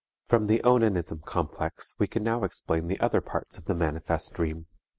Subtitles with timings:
[0.23, 4.65] From the onanism complex we can now explain the other parts of the manifest dream.